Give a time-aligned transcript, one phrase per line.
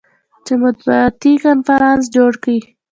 [0.45, 2.57] چې مطبوعاتي کنفرانس جوړ کي.